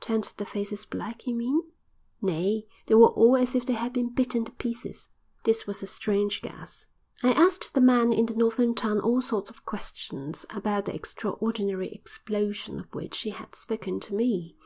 "Turned 0.00 0.32
their 0.38 0.46
faces 0.46 0.86
black, 0.86 1.26
you 1.26 1.34
mean?" 1.34 1.60
"Nay. 2.22 2.66
They 2.86 2.94
were 2.94 3.08
all 3.10 3.36
as 3.36 3.54
if 3.54 3.66
they 3.66 3.74
had 3.74 3.92
been 3.92 4.08
bitten 4.14 4.46
to 4.46 4.52
pieces." 4.52 5.10
This 5.44 5.66
was 5.66 5.82
a 5.82 5.86
strange 5.86 6.40
gas. 6.40 6.86
I 7.22 7.32
asked 7.34 7.74
the 7.74 7.82
man 7.82 8.10
in 8.10 8.24
the 8.24 8.34
northern 8.34 8.74
town 8.74 8.98
all 8.98 9.20
sorts 9.20 9.50
of 9.50 9.66
questions 9.66 10.46
about 10.48 10.86
the 10.86 10.94
extraordinary 10.94 11.90
explosion 11.90 12.80
of 12.80 12.94
which 12.94 13.20
he 13.20 13.28
had 13.32 13.54
spoken 13.54 14.00
to 14.08 14.14
me. 14.14 14.56